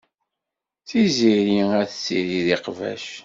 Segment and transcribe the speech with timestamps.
[0.87, 3.05] Tiziri ad tessired iqbac.